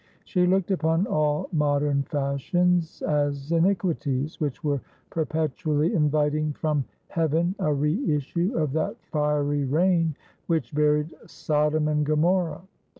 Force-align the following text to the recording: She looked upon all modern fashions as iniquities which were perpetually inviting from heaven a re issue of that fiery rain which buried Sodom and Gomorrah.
She 0.25 0.47
looked 0.47 0.71
upon 0.71 1.05
all 1.05 1.47
modern 1.53 2.01
fashions 2.01 3.03
as 3.03 3.51
iniquities 3.51 4.39
which 4.39 4.63
were 4.63 4.81
perpetually 5.11 5.93
inviting 5.93 6.53
from 6.53 6.85
heaven 7.09 7.53
a 7.59 7.71
re 7.71 8.03
issue 8.11 8.57
of 8.57 8.73
that 8.73 8.97
fiery 9.03 9.63
rain 9.63 10.15
which 10.47 10.73
buried 10.73 11.13
Sodom 11.27 11.87
and 11.87 12.03
Gomorrah. 12.03 12.63